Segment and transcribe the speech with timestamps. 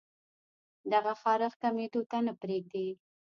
[0.91, 2.87] دغه خارښ کمېدو ته نۀ پرېږدي